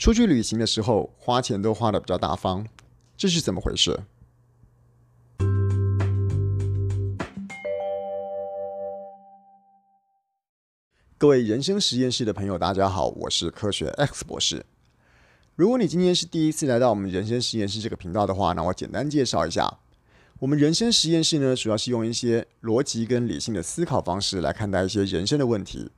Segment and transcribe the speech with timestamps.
[0.00, 2.66] 出去旅行的时候花钱都花的比较大方，
[3.18, 4.00] 这是怎么回事？
[11.18, 14.64] 各位人生实验室的朋友，大家好，我是科学 X 博士。
[15.54, 19.80] 如果你今天是第一次来到我们人生实验室这个频道的话，那我简单介绍一下，
[20.38, 25.90] 我们人生实验室呢，主要是用一些逻辑跟理性的思考方式来看待一些人生的问题。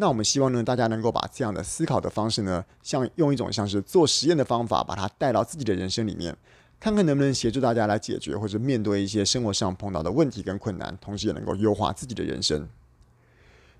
[0.00, 6.34] 那我们希望呢，大家能够把这样的思考的方式呢，像用一种像是做实验的方法，把它带到自己的人生里面，
[6.80, 12.66] 看看能不能协助大家来解决或者面对一些生活上碰到的问题跟困难，同时也能够优化自己的人生。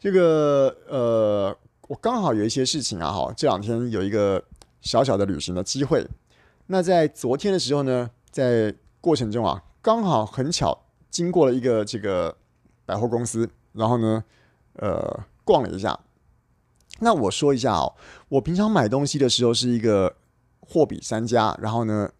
[0.00, 1.54] 这个呃，
[1.86, 4.42] 我刚好有一些事情啊，哈，这两天有一个
[4.80, 6.08] 小小的旅行的机会。
[6.68, 12.34] 那在昨天的时候呢，在过程中啊，刚好很巧经过了一个这个
[12.86, 14.24] 百货公司，然后呢，
[14.76, 15.98] 呃，逛了一下。
[16.98, 17.94] 那我说一下哦，
[18.28, 20.14] 我平常买东西的时候是一个
[20.60, 22.10] 货比三家，然后呢，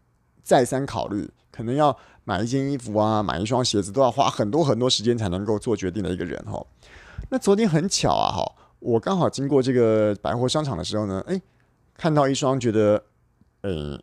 [0.43, 6.65] 再三考虑，可能要买一件衣服啊，买一双鞋子，都要花很多很多时间才能够做决定的一个人哈。
[7.31, 11.41] 那昨天很巧啊，哈，我刚好经过这个百货商场的时候呢，哎，
[11.97, 13.03] 看到一双觉得，
[13.63, 13.99] 呃，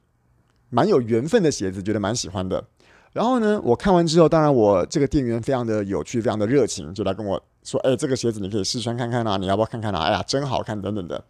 [0.69, 2.63] 蛮有缘分的鞋子，觉得蛮喜欢的。
[3.11, 10.03] 然后呢，我看完之后，当然我这个店员非常的有趣，非常的热情，就来跟我说，哎，这个鞋子你可以试穿看看啊，你要不要看看啊？
[10.03, 11.23] 哎呀，真好看，等等的。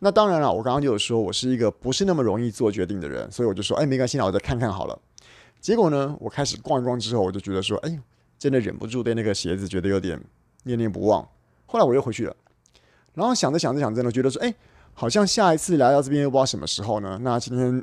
[0.00, 4.98] 那当然了，我刚刚就有说我是一个不是那么容易做决定的人，所以我就说，哎，没关系，那我再看看好了。
[5.60, 7.98] 结果呢，我开始逛一逛之后，我就觉得说，哎，
[8.38, 10.20] 真的忍不住对那个鞋子觉得有点。
[10.64, 11.26] 念念不忘，
[11.64, 12.36] 后来我又回去了，
[13.14, 14.54] 然后想着想着想着呢，觉得说，哎，
[14.92, 17.18] 好像下一次来到这边又不知道什么时候呢。
[17.22, 17.82] 那今天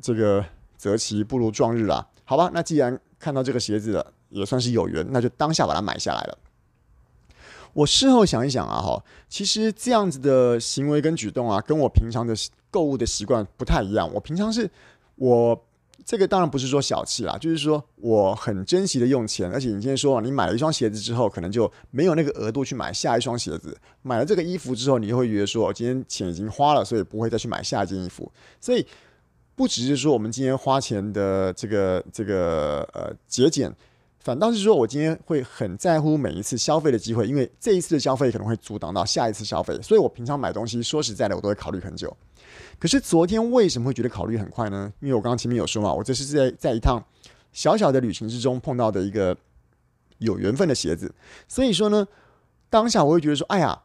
[0.00, 0.44] 这个
[0.76, 2.50] 择期不如撞日啦，好吧？
[2.52, 6.38] 那既然看到这个鞋子了，也算是有缘，那就当下把它买下来了。
[7.72, 12.34] 我事后想一想啊，哈，其实这样子的行为跟举动啊，跟我平常的
[12.70, 14.10] 购物的习惯不太一样。
[14.12, 14.70] 我平常是
[15.16, 15.64] 我。
[16.06, 23.76] 这个当然不是说小气啦，就是说我很珍惜的用钱，而且你今天说你买了一双鞋子之后，可能就没有那个额度去买下一双鞋子。
[24.00, 28.32] 买了这个衣服之后，你就会觉得说，我今天钱已经花了，所以不会再去买下一件衣服。
[28.58, 28.86] 所以
[29.54, 33.70] 不只是说我们今天花钱的这个这个呃节俭，
[34.28, 42.14] 反倒是说我今天会很在乎每一次消费的机会，因为这一次的消费可能会阻挡到下一次消费，所以我平常买东西说实在的，我都会考虑很久。
[42.78, 44.92] 可是昨天为什么会觉得考虑很快呢？
[45.00, 47.02] 因为我刚刚前面有说嘛，我这是在在一趟
[47.54, 49.34] 小小的旅行之中碰到的一个
[50.18, 51.14] 有缘分的鞋子，
[51.48, 52.06] 所以说呢，
[52.68, 53.80] 当下我会觉得说，哎呀，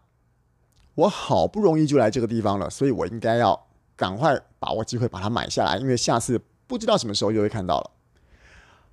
[0.95, 3.57] 我好不容易就来这个地方了，所以我应该要
[3.95, 6.37] 赶快把握机会把它买下来，因为下次
[6.67, 7.91] 不知道什么时候就会看到了。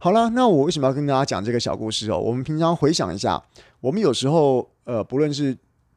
[0.02, 2.18] 好了，那我为什么要跟大家讲这个小故事哦？
[2.18, 3.44] 我们平常回想一下，
[3.82, 5.54] 我们有时候呃，不论是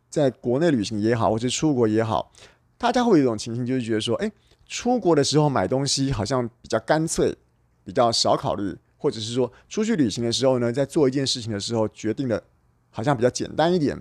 [0.10, 2.30] 在国内旅行也好，或是出国也好。
[2.78, 4.30] 大家会有一种情形，就是觉得说，哎，
[4.68, 7.34] 出国的时候买东西好像比较干脆，
[7.86, 12.44] 比较少考虑，或者是说出去旅行的时候呢，在做一件事情的时候决定的，
[12.90, 13.98] 好像比较简单一点。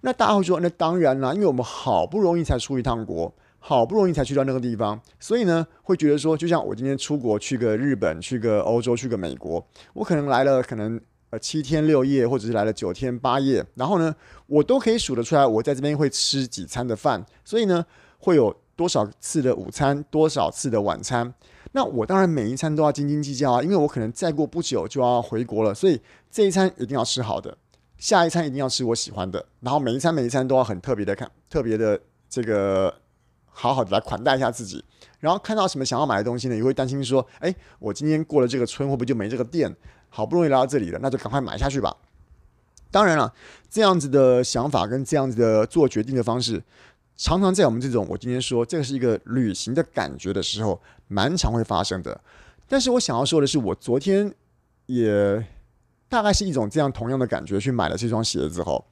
[0.00, 3.30] 那大家会说，那当然啦，因为我们好不容易才出一趟国，
[3.66, 14.14] 好不容易才去到那个地方，所以呢，会觉得说，就像我今天出国去个日本，去个欧洲，去个美国，我可能来了，可能呃七天六夜，或者是来了九天八夜，然后呢，
[14.46, 17.86] 我都可以数得出来，我在这边会吃几餐的饭，所以呢。
[18.18, 21.34] 会有多少次的午餐，多少次的晚餐？
[21.72, 27.54] 那我当然每一餐都要斤斤计较啊，因为我可能再过不久就要回国了，所以这一餐一定要吃好的，
[27.98, 32.94] 下一餐一定要吃我喜欢的，然后每一餐每一餐都要很特别的看，特别的这个
[33.54, 34.84] 好好的来款待一下自己。
[35.20, 39.74] 然后看到什么想要买的东西呢，也会担心说，哎，我今天过了这个村会不会就没这个店？
[40.10, 41.96] 好不容易来到这里了，那就赶快买下去吧。
[42.90, 43.32] 当然了，
[43.70, 46.62] 这样子的想法跟这样子的做决定的方式。
[47.16, 52.20] 常常在我们这种我今天说这个是一个旅行的感觉的时候，蛮常会发生的。
[52.68, 54.32] 但是我想要说的是，我昨天
[54.86, 55.44] 也
[56.08, 58.84] 大概是一种这样同样的感觉去买了这双鞋子后，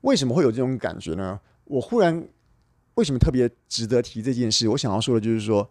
[0.00, 1.38] 为什么会有这种感觉呢？
[1.64, 2.26] 我忽然
[2.94, 4.68] 为什么特别值得提这件事？
[4.68, 5.70] 我想要说的就是说，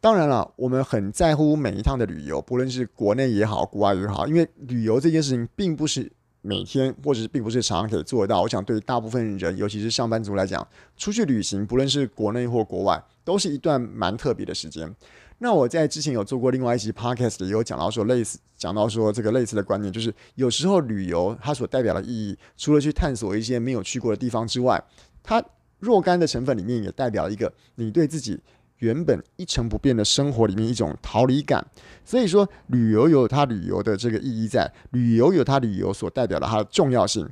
[0.00, 6.12] 当然了，我们很在乎每一趟的旅游，不论是国内也好，国外也好，因为旅游这件事情并不是。
[6.42, 8.40] 每天或者是并不是常常可以做得到。
[8.40, 14.90] 我想对大部分人，尤其是上班族来讲，出去旅行，不论是国内或国外，都是一段蛮特别的时间。
[15.36, 24.82] 那我在之前有做过另外一集 podcast，也有讲到说类似，讲到说这个类似的观念，就是有时候旅游它所代表的意义，除了去探索一些没有去过的地方之外，
[25.22, 25.44] 它
[25.80, 28.38] 若干的成分里面也代表一个你对自己。
[28.78, 31.62] 原本一成不变的生活里面一种逃离感，
[32.02, 37.28] 所以说旅游有它旅游的这个意义在，旅游有它旅游所代表的它的重要性。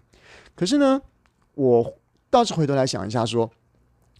[0.54, 1.00] 可是呢，
[1.54, 1.94] 我
[2.28, 3.50] 倒是回头来想一下说，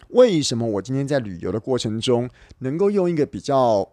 [0.08, 2.30] 为什么我今天在旅游的过程中，
[2.60, 3.86] 能够用一个比较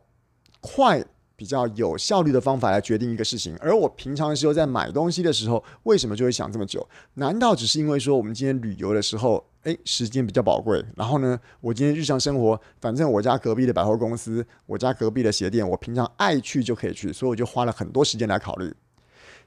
[0.62, 1.04] 快、
[1.36, 6.88] 比较有效率的方法来决定一个事情，而我平常的时候在买东西的时候，为什么就会想这么久？
[7.16, 10.84] 难道只是因为说我们今天旅游的时候，诶，时间比较宝贵？
[10.96, 18.74] 然后呢，我今天日常生活，反正我家隔壁的百货公司，我家隔壁的鞋店，我平常爱去就可以去，所以我就花了很多时间来考虑。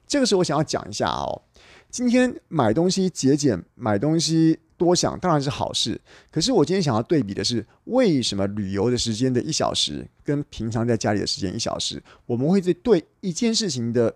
[0.07, 1.43] 这个时候，我想要讲一下哦，
[1.91, 4.61] 今天买东西节俭，买东西。
[4.79, 6.01] 多想当然是好事，
[6.31, 14.15] 可是我今天想要对比的是，为什么旅游的时间的一小时跟平常在家里的时间一小时，我们会对对一件事情的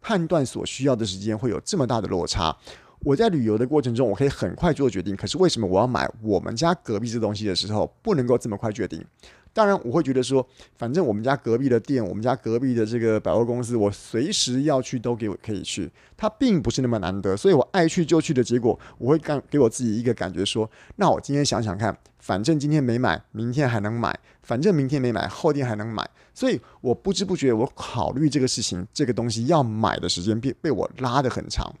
[0.00, 2.56] 判断所需要的时间会有这么大的落差？
[3.00, 9.04] 我在旅游的过程中，我可以很快做决定，可是为什么我要买我们家隔壁这东西的时候不能够这么快决定？
[9.52, 10.46] 当然，我会觉得说，
[10.76, 24.12] 反正我们家隔壁的店，我们家隔壁的这个百货公司，我随时要去都给我可以去，它并不是那么难得，所以我爱去就去的结果，我会干给我自己一个感觉说，那我今天想想看，反正今天没买，明天还能买；
[24.42, 26.06] 反正明天没买，后天还能买。
[26.34, 31.74] 所以我不知不觉，我考虑这个事情，这个东西要买的时间被被我拉得很长。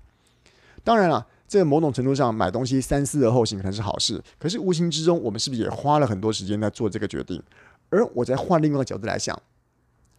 [0.86, 7.42] 当然了，这某种程度上买东西三思而后行可能是好事，可是无形之中，我们是不是也花了很多时间在做这个决定？
[7.90, 9.36] 而我在换另外一个角度来想，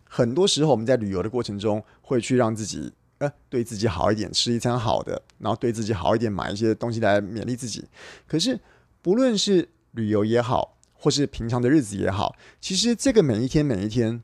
[0.10, 7.88] 很多时候我们在旅游的过程中，会去让自己呃对自己好一点，吃一餐好的，然后对自己好一点，买一些东西来勉励自己。
[8.28, 8.60] 可是
[9.02, 14.22] 不论是旅游也好，或是平常的日子也好，其实这个每一天每一天。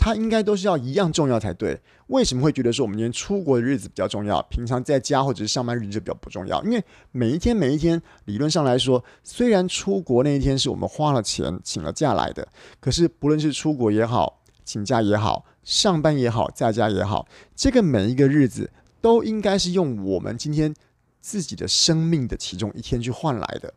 [0.00, 1.78] 它应该都是要一样重要才对。
[2.06, 6.60] 为什么会觉得说我们今天出国的日子比较重要，平常在家或者是上班日子就比较不重要？
[6.64, 6.82] 因为
[7.12, 12.48] 每一天每一天，理论上来说，虽然出国那一天是我们花了钱请了假来的，
[12.80, 18.70] 可是不论是出国也好，请假也好，上班也好，在家也好，这个每一个日子
[19.02, 20.74] 都应该是用我们今天
[21.20, 23.72] 自己的生命的其中一天去换来的。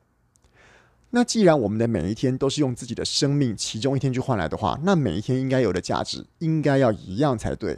[1.15, 7.77] 那既然我们的每一天都是用自己的生命其中一天去换来的话，那每一天应该有的价值应该要一样才对。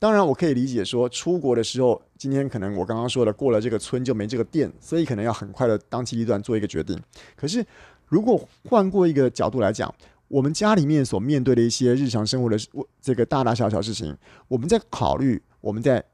[0.00, 7.00] 当然，我可以理解说，出国的时候，今天可能我刚刚说的过了这个村就没这个店，所以可能要很快的当机立断做一个决定。
[7.36, 7.64] 可是，
[8.06, 8.36] 如果
[8.68, 9.94] 换过一个角度来讲，
[10.26, 12.58] 我们家里面所面对的一些日常生活的
[13.00, 14.16] 这个大大小小事情，
[14.48, 16.04] 我们在考虑，我们在。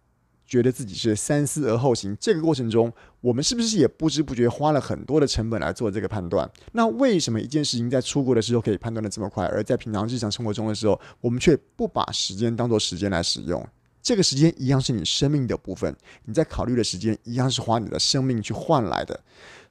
[0.46, 6.50] 觉得自己是三思而后行，这个过程中，我们是不是也不知不觉花了很多的成本来做这个判断？
[6.72, 13.66] 那为什么一件事情在出国的时候可以判断得这么快，而在平常日常生活中的时候，我们却不把时间当做时间来使用？
[14.02, 19.18] 这个时间一样是你生命的部分，你在考虑的时间一样是花你的生命去换来的。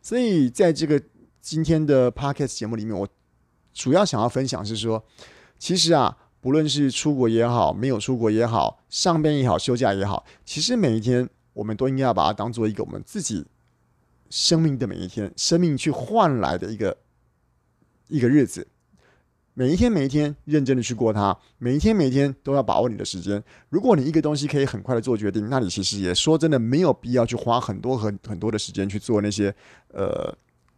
[0.01, 1.00] 所以，在这个
[1.41, 3.07] 今天的 Podcast 节目里面，我
[3.74, 5.03] 主要想要分享是说，
[5.59, 6.17] 其实啊。
[6.41, 13.45] 不论是出国也好，没有出国也好，上班也好，休假也好，其实每一天我们都应该要把它当做一个我们自己
[14.29, 16.97] 生命的每一天，生命去换来的一个
[18.07, 18.67] 一个日子。
[19.53, 23.43] 每一天每一天认真的去过它，每一天每一天都要把握你的时间。
[23.67, 29.53] 如果你一个东西可以很快的做决定，那你其实也说真的没有必要去花很多很很多的时间去做那些
[29.89, 30.33] 呃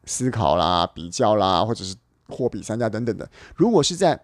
[0.06, 1.96] 思考啦、比较啦，或者是
[2.28, 3.30] 货比三家等等的。
[3.56, 4.20] 如果是在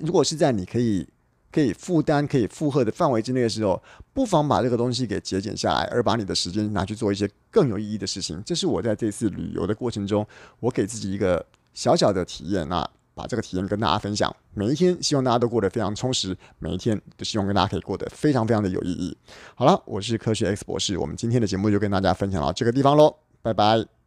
[0.00, 1.06] 如果是在你可以
[1.52, 3.82] 可以负担、可以负荷的范围之内的时候，
[4.12, 8.42] 不妨把这个东西给节俭下来，而把你的时间拿去做一些更有意义的事情。
[8.44, 10.26] 这是我在这次旅游的过程中，
[10.60, 11.44] 我给自己一个
[11.74, 12.68] 小小的体验。
[12.68, 14.34] 那把这个体验跟大家分享。
[14.54, 16.34] 每一天，希望大家都过得非常充实。
[16.58, 19.14] 每一天都希望跟大家可以过得非常非常的有意义。
[19.54, 23.99] 好了，我是科学 X 博士，我们今天的节目就跟大家分享到这个地方喽，拜拜。